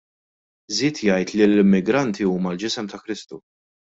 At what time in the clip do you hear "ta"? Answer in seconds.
2.95-3.03